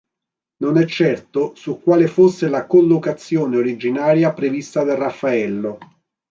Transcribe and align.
Non 0.63 0.79
è 0.79 0.85
certo 0.87 1.53
su 1.53 1.79
quale 1.79 2.07
fosse 2.07 2.49
la 2.49 2.65
collocazione 2.65 3.57
originaria 3.57 4.33
prevista 4.33 4.81
da 4.81 4.95
Raffaello. 4.95 5.77